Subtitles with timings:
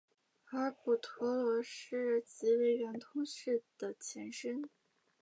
[0.51, 4.67] 而补陀罗寺即为圆通寺的前身。